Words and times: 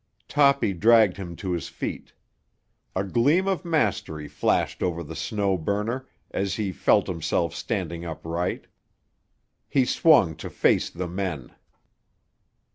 Toppy 0.27 0.73
dragged 0.73 1.17
him 1.17 1.35
to 1.35 1.51
his 1.51 1.67
feet. 1.69 2.11
A 2.95 3.03
gleam 3.03 3.47
of 3.47 3.63
mastery 3.63 4.27
flashed 4.27 4.81
over 4.81 5.03
the 5.03 5.15
Snow 5.15 5.59
Burner 5.59 6.07
as 6.31 6.55
he 6.55 6.71
felt 6.71 7.05
himself 7.05 7.53
standing 7.53 8.03
upright. 8.03 8.65
He 9.69 9.85
swung 9.85 10.35
to 10.37 10.49
face 10.49 10.89
the 10.89 11.07
men. 11.07 11.51